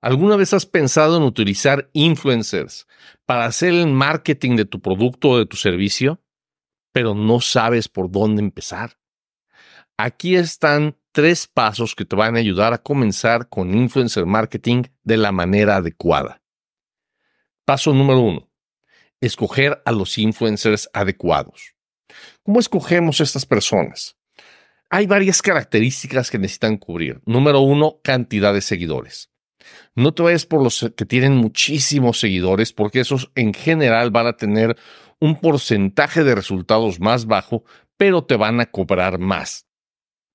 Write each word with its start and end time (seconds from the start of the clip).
¿Alguna 0.00 0.36
vez 0.36 0.52
has 0.54 0.64
pensado 0.64 1.16
en 1.16 1.24
utilizar 1.24 1.90
influencers 1.92 2.86
para 3.26 3.46
hacer 3.46 3.74
el 3.74 3.88
marketing 3.88 4.54
de 4.54 4.64
tu 4.64 4.80
producto 4.80 5.30
o 5.30 5.38
de 5.38 5.46
tu 5.46 5.56
servicio, 5.56 6.22
pero 6.92 7.14
no 7.14 7.40
sabes 7.40 7.88
por 7.88 8.10
dónde 8.10 8.40
empezar? 8.40 8.98
Aquí 9.96 10.36
están 10.36 10.96
tres 11.10 11.48
pasos 11.48 11.96
que 11.96 12.04
te 12.04 12.14
van 12.14 12.36
a 12.36 12.38
ayudar 12.38 12.72
a 12.72 12.78
comenzar 12.78 13.48
con 13.48 13.74
influencer 13.74 14.24
marketing 14.24 14.84
de 15.02 15.16
la 15.16 15.32
manera 15.32 15.76
adecuada. 15.76 16.42
Paso 17.64 17.92
número 17.92 18.20
uno, 18.20 18.48
escoger 19.20 19.82
a 19.84 19.90
los 19.90 20.16
influencers 20.16 20.88
adecuados. 20.92 21.74
¿Cómo 22.44 22.60
escogemos 22.60 23.20
estas 23.20 23.44
personas? 23.44 24.16
Hay 24.90 25.06
varias 25.06 25.42
características 25.42 26.30
que 26.30 26.38
necesitan 26.38 26.76
cubrir. 26.76 27.20
Número 27.26 27.60
uno, 27.60 28.00
cantidad 28.04 28.54
de 28.54 28.60
seguidores. 28.60 29.30
No 29.94 30.12
te 30.14 30.22
vayas 30.22 30.46
por 30.46 30.62
los 30.62 30.90
que 30.96 31.04
tienen 31.04 31.36
muchísimos 31.36 32.20
seguidores, 32.20 32.72
porque 32.72 33.00
esos 33.00 33.30
en 33.34 33.54
general 33.54 34.10
van 34.10 34.26
a 34.26 34.36
tener 34.36 34.76
un 35.20 35.40
porcentaje 35.40 36.24
de 36.24 36.34
resultados 36.34 37.00
más 37.00 37.26
bajo, 37.26 37.64
pero 37.96 38.24
te 38.24 38.36
van 38.36 38.60
a 38.60 38.66
cobrar 38.66 39.18
más. 39.18 39.66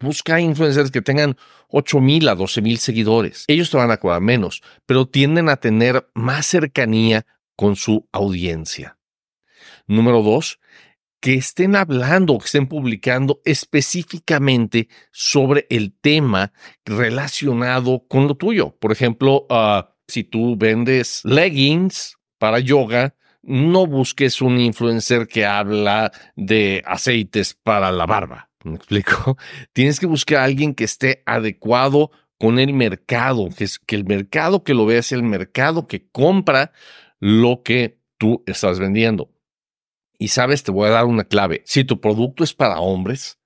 Busca 0.00 0.40
influencers 0.40 0.92
que 0.92 1.02
tengan 1.02 1.36
8 1.68 2.00
mil 2.00 2.28
a 2.28 2.36
12 2.36 2.62
mil 2.62 2.78
seguidores. 2.78 3.44
Ellos 3.48 3.70
te 3.70 3.76
van 3.76 3.90
a 3.90 3.96
cobrar 3.96 4.20
menos, 4.20 4.62
pero 4.86 5.06
tienden 5.06 5.48
a 5.48 5.56
tener 5.56 6.08
más 6.14 6.46
cercanía 6.46 7.26
con 7.56 7.74
su 7.74 8.08
audiencia. 8.12 8.96
Número 9.88 10.22
dos, 10.22 10.60
que 11.20 11.34
estén 11.34 11.76
hablando, 11.76 12.38
que 12.38 12.46
estén 12.46 12.68
publicando 12.68 13.40
específicamente 13.44 14.88
sobre 15.10 15.66
el 15.70 15.92
tema 15.92 16.52
relacionado 16.84 18.04
con 18.08 18.28
lo 18.28 18.36
tuyo. 18.36 18.76
Por 18.78 18.92
ejemplo, 18.92 19.46
ah, 19.50 19.94
si 20.06 20.24
tú 20.24 20.56
vendes 20.56 21.22
leggings 21.24 22.16
para 22.38 22.60
yoga, 22.60 23.14
no 23.42 23.86
busques 23.86 24.40
un 24.42 24.60
influencer 24.60 25.26
que 25.26 25.46
habla 25.46 26.12
de 26.36 26.82
aceites 26.86 27.54
para 27.54 27.90
la 27.90 28.06
barba. 28.06 28.50
¿Me 28.64 28.76
explico? 28.76 29.36
Tienes 29.72 30.00
que 30.00 30.06
buscar 30.06 30.38
a 30.38 30.44
alguien 30.44 30.74
que 30.74 30.84
esté 30.84 31.22
adecuado 31.26 32.10
con 32.38 32.58
el 32.58 32.72
mercado, 32.72 33.48
que, 33.56 33.64
es, 33.64 33.78
que 33.78 33.96
el 33.96 34.04
mercado 34.04 34.62
que 34.62 34.74
lo 34.74 34.86
vea 34.86 35.00
es 35.00 35.12
el 35.12 35.22
mercado 35.22 35.86
que 35.86 36.08
compra 36.10 36.72
lo 37.18 37.62
que 37.64 37.98
tú 38.16 38.44
estás 38.46 38.78
vendiendo. 38.78 39.30
Y 40.18 40.28
sabes, 40.28 40.64
te 40.64 40.72
voy 40.72 40.88
a 40.88 40.92
dar 40.92 41.04
una 41.04 41.24
clave. 41.24 41.62
Si 41.64 41.84
tu 41.84 42.00
producto 42.00 42.42
es 42.42 42.52
para 42.52 42.80
hombres, 42.80 43.38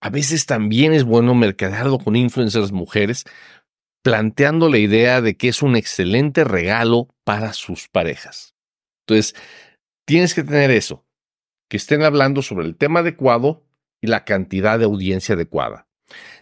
a 0.00 0.10
veces 0.10 0.46
también 0.46 0.92
es 0.92 1.04
bueno 1.04 1.34
mercadearlo 1.34 1.98
con 1.98 2.16
influencers 2.16 2.70
mujeres, 2.70 3.24
planteando 4.02 4.68
la 4.68 4.78
idea 4.78 5.20
de 5.20 5.36
que 5.36 5.48
es 5.48 5.62
un 5.62 5.74
excelente 5.74 6.44
regalo 6.44 7.08
para 7.24 7.52
sus 7.52 7.88
parejas. 7.88 8.54
Entonces, 9.06 9.34
tienes 10.06 10.34
que 10.34 10.44
tener 10.44 10.70
eso, 10.70 11.04
que 11.68 11.78
estén 11.78 12.02
hablando 12.02 12.42
sobre 12.42 12.66
el 12.66 12.76
tema 12.76 13.00
adecuado 13.00 13.64
y 14.00 14.06
la 14.06 14.24
cantidad 14.24 14.78
de 14.78 14.84
audiencia 14.84 15.34
adecuada. 15.34 15.88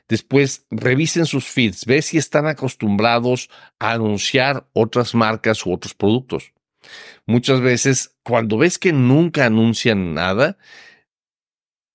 Después, 0.09 0.67
revisen 0.71 1.27
sus 1.27 1.47
feeds, 1.47 1.87
ve 1.87 2.03
si 2.03 2.19
están 2.19 2.47
acostumbrados 2.47 3.51
a 3.81 3.93
anunciar 3.93 4.69
otras 4.73 5.15
marcas 5.15 5.65
u 5.67 5.73
otros 5.73 5.95
productos. 5.95 6.53
Muchas 7.27 7.61
veces, 7.61 8.17
cuando 8.23 8.59
ves 8.59 8.79
que 8.79 8.93
nunca 8.93 9.47
anuncian 9.47 10.15
nada, 10.15 10.59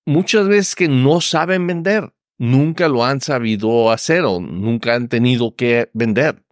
muchas 0.06 0.48
veces 0.48 0.76
que 0.76 0.88
no 0.88 1.22
saben 1.22 1.68
vender, 1.68 2.14
nunca 2.38 2.88
lo 2.88 3.06
han 3.06 3.22
sabido 3.22 3.92
hacer 3.92 4.24
o 4.26 4.40
nunca 4.40 4.96
han 4.96 5.08
tenido 5.08 5.56
que 5.56 5.90
vender. 5.94 6.44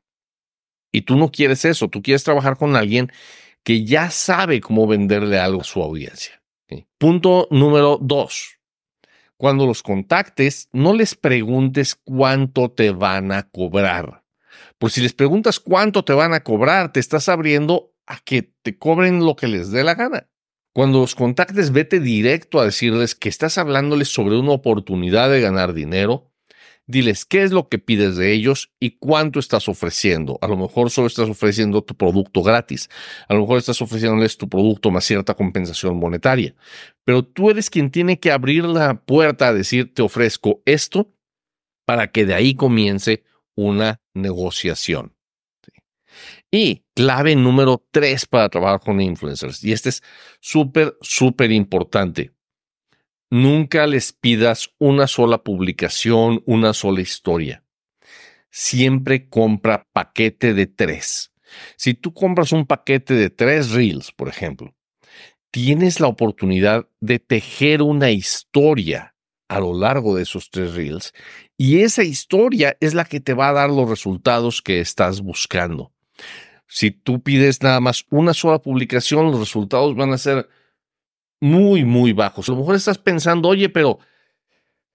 Y 0.91 1.01
tú 1.01 1.17
no 1.17 1.31
quieres 1.31 1.65
eso, 1.65 1.87
tú 1.87 2.01
quieres 2.01 2.23
trabajar 2.23 2.57
con 2.57 2.75
alguien 2.75 3.11
que 3.63 3.85
ya 3.85 4.09
sabe 4.09 4.61
cómo 4.61 4.87
venderle 4.87 5.39
algo 5.39 5.61
a 5.61 5.65
su 5.65 5.81
audiencia. 5.81 6.41
Punto 6.97 7.47
número 7.51 7.97
dos. 8.01 8.59
Cuando 9.37 9.65
los 9.65 9.83
contactes, 9.83 10.67
no 10.73 10.93
les 10.93 11.15
preguntes 11.15 11.95
cuánto 11.95 12.71
te 12.71 12.91
van 12.91 13.31
a 13.31 13.49
cobrar. 13.49 14.23
Por 14.77 14.91
si 14.91 15.01
les 15.01 15.13
preguntas 15.13 15.59
cuánto 15.59 16.03
te 16.03 16.13
van 16.13 16.33
a 16.33 16.41
cobrar, 16.41 16.91
te 16.91 16.99
estás 16.99 17.29
abriendo 17.29 17.93
a 18.09 18.19
que 18.19 18.51
te 18.63 18.77
cobren 18.77 19.23
lo 19.23 19.35
que 19.35 19.47
les 19.47 19.71
dé 19.71 19.85
la 19.85 19.95
gana. 19.95 20.27
Cuando 20.73 20.99
los 20.99 21.15
contactes, 21.15 21.71
vete 21.71 21.99
directo 21.99 22.59
a 22.59 22.65
decirles 22.65 23.15
que 23.15 23.29
estás 23.29 23.57
hablándoles 23.57 24.09
sobre 24.09 24.37
una 24.37 24.51
oportunidad 24.51 25.29
de 25.29 25.41
ganar 25.41 25.73
dinero. 25.73 26.31
Diles 26.87 27.23
qué 27.23 27.43
es 27.43 27.51
lo 27.51 27.69
que 27.69 27.77
pides 27.77 28.17
de 28.17 28.33
ellos 28.33 28.71
y 28.79 28.97
cuánto 28.97 29.39
estás 29.39 29.69
ofreciendo. 29.69 30.39
A 30.41 30.47
lo 30.47 30.57
mejor 30.57 30.89
solo 30.89 31.05
estás 31.05 31.29
ofreciendo 31.29 31.83
tu 31.83 31.95
producto 31.95 32.41
gratis. 32.41 32.89
A 33.27 33.35
lo 33.35 33.41
mejor 33.41 33.59
estás 33.59 33.79
ofreciéndoles 33.81 34.37
tu 34.37 34.49
producto 34.49 34.89
más 34.89 35.05
cierta 35.05 35.35
compensación 35.35 35.97
monetaria. 35.97 36.55
Pero 37.03 37.23
tú 37.23 37.51
eres 37.51 37.69
quien 37.69 37.91
tiene 37.91 38.19
que 38.19 38.31
abrir 38.31 38.65
la 38.65 39.01
puerta 39.01 39.49
a 39.49 39.53
decir 39.53 39.93
te 39.93 40.01
ofrezco 40.01 40.63
esto 40.65 41.13
para 41.85 42.11
que 42.11 42.25
de 42.25 42.33
ahí 42.33 42.55
comience 42.55 43.23
una 43.55 44.01
negociación. 44.15 45.13
Y 46.51 46.83
clave 46.95 47.35
número 47.35 47.85
tres 47.91 48.25
para 48.25 48.49
trabajar 48.49 48.79
con 48.79 49.01
influencers, 49.01 49.63
y 49.63 49.71
este 49.71 49.89
es 49.89 50.03
súper, 50.39 50.97
súper 51.01 51.51
importante. 51.51 52.31
Nunca 53.31 53.85
les 53.85 54.11
pidas 54.11 54.71
una 54.79 55.05
sola 55.05 55.43
publicación, 55.43 56.41
una 56.45 56.73
sola 56.73 57.01
historia. 57.01 57.63
Siempre 58.49 59.29
compra 59.29 59.87
paquete 59.93 60.55
de 60.55 60.65
tres. 60.65 61.31
Si 61.75 61.93
tú 61.93 62.13
compras 62.13 62.51
un 62.51 62.65
paquete 62.65 63.13
de 63.13 63.29
tres 63.29 63.71
reels, 63.71 64.11
por 64.11 64.29
ejemplo, 64.29 64.73
tienes 65.51 65.99
la 65.99 66.07
oportunidad 66.07 66.87
de 66.99 67.19
tejer 67.19 67.81
una 67.81 68.11
historia 68.11 69.15
a 69.47 69.59
lo 69.59 69.73
largo 69.73 70.15
de 70.15 70.23
esos 70.23 70.49
tres 70.49 70.73
reels 70.73 71.13
y 71.57 71.81
esa 71.81 72.03
historia 72.03 72.77
es 72.79 72.93
la 72.93 73.05
que 73.05 73.19
te 73.19 73.33
va 73.33 73.49
a 73.49 73.53
dar 73.53 73.69
los 73.69 73.89
resultados 73.89 74.61
que 74.61 74.79
estás 74.79 75.21
buscando. 75.21 75.91
Si 76.67 76.91
tú 76.91 77.21
pides 77.21 77.61
nada 77.63 77.79
más 77.79 78.05
una 78.09 78.33
sola 78.33 78.59
publicación, 78.59 79.31
los 79.31 79.39
resultados 79.39 79.95
van 79.95 80.13
a 80.13 80.17
ser 80.17 80.47
muy, 81.41 81.83
muy 81.83 82.13
bajos. 82.13 82.47
A 82.47 82.51
lo 82.51 82.59
mejor 82.59 82.75
estás 82.75 82.97
pensando, 82.97 83.49
oye, 83.49 83.69
pero 83.69 83.99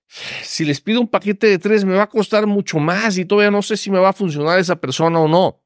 si 0.06 0.64
les 0.64 0.80
pido 0.80 1.00
un 1.00 1.08
paquete 1.08 1.46
de 1.46 1.58
tres, 1.58 1.84
me 1.84 1.94
va 1.94 2.04
a 2.04 2.08
costar 2.08 2.46
mucho 2.46 2.78
más 2.78 3.18
y 3.18 3.24
todavía 3.24 3.50
no 3.50 3.62
sé 3.62 3.76
si 3.76 3.90
me 3.90 3.98
va 3.98 4.10
a 4.10 4.12
funcionar 4.12 4.58
esa 4.58 4.76
persona 4.76 5.18
o 5.18 5.28
no. 5.28 5.62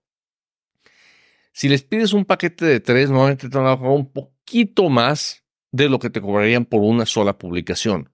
Si 1.52 1.68
les 1.68 1.82
pides 1.82 2.12
un 2.12 2.24
paquete 2.24 2.64
de 2.64 2.80
tres, 2.80 3.10
normalmente 3.10 3.48
te 3.48 3.58
van 3.58 3.66
a 3.66 3.76
cobrar 3.76 3.92
un 3.92 4.12
poquito 4.12 4.88
más 4.88 5.44
de 5.72 5.88
lo 5.88 5.98
que 5.98 6.08
te 6.08 6.20
cobrarían 6.20 6.64
por 6.64 6.80
una 6.80 7.04
sola 7.04 7.36
publicación 7.36 8.10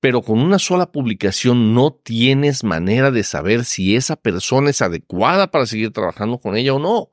pero 0.00 0.22
con 0.22 0.38
una 0.40 0.58
sola 0.58 0.90
publicación 0.90 1.74
no 1.74 1.92
tienes 1.92 2.64
manera 2.64 3.10
de 3.10 3.22
saber 3.22 3.64
si 3.64 3.96
esa 3.96 4.16
persona 4.16 4.70
es 4.70 4.80
adecuada 4.82 5.50
para 5.50 5.66
seguir 5.66 5.92
trabajando 5.92 6.38
con 6.38 6.56
ella 6.56 6.74
o 6.74 6.78
no. 6.78 7.10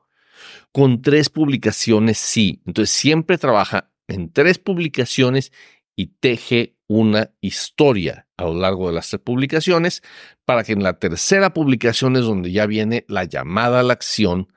Con 0.71 1.01
tres 1.01 1.29
publicaciones 1.29 2.17
sí. 2.17 2.61
Entonces 2.65 2.95
siempre 2.95 3.37
trabaja 3.37 3.91
en 4.07 4.31
tres 4.31 4.57
publicaciones 4.57 5.51
y 5.95 6.07
teje 6.07 6.77
una 6.87 7.31
historia 7.41 8.27
a 8.37 8.45
lo 8.45 8.53
largo 8.53 8.87
de 8.87 8.93
las 8.93 9.09
tres 9.09 9.21
publicaciones 9.21 10.01
para 10.45 10.63
que 10.63 10.71
en 10.71 10.83
la 10.83 10.97
tercera 10.99 11.53
publicación 11.53 12.15
es 12.15 12.23
donde 12.23 12.51
ya 12.51 12.65
viene 12.65 13.03
la 13.09 13.25
llamada 13.25 13.81
a 13.81 13.83
la 13.83 13.93
acción 13.93 14.47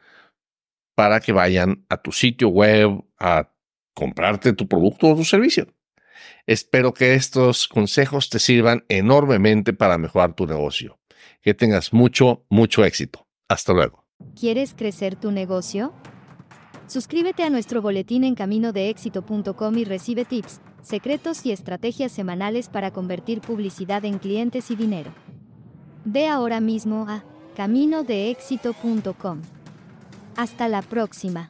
para 0.95 1.21
que 1.21 1.33
vayan 1.33 1.85
a 1.89 1.97
tu 1.97 2.13
sitio 2.13 2.49
web 2.49 3.03
a 3.19 3.53
comprarte 3.95 4.53
tu 4.53 4.69
producto 4.69 5.09
o 5.09 5.17
tu 5.17 5.25
servicio. 5.25 5.67
Espero 6.47 6.95
que 6.95 7.15
estos 7.15 7.69
consejos 7.69 8.29
te 8.31 8.39
sirvan 8.39 8.85
enormemente 8.89 9.73
para 9.73 9.99
mejorar 9.99 10.35
tu 10.35 10.47
negocio. 10.47 10.99
Que 11.43 11.55
tengas 11.55 11.93
mucho, 11.93 12.45
mucho 12.49 12.85
éxito. 12.85 13.27
Hasta 13.49 13.73
luego. 13.73 14.05
¿Quieres 14.39 14.75
crecer 14.75 15.17
tu 15.17 15.31
negocio? 15.31 15.95
Suscríbete 16.87 17.43
a 17.45 17.51
nuestro 17.51 17.81
boletín 17.83 18.25
en 18.25 18.35
caminodeéxito.com 18.35 19.79
y 19.79 19.85
recibe 19.85 20.25
tips, 20.25 20.61
secretos 20.83 21.47
y 21.47 21.53
estrategias 21.53 22.11
semanales 22.11 22.69
para 22.69 22.91
convertir 22.91 23.41
publicidad 23.41 24.05
en 24.05 24.19
clientes 24.19 24.71
y 24.71 24.77
dinero. 24.77 25.13
Ve 26.05 26.27
ahora 26.27 26.61
mismo 26.61 27.07
a 27.09 27.25
caminodeéxito.com. 27.57 29.43
Hasta 30.37 30.69
la 30.69 30.83
próxima. 30.83 31.49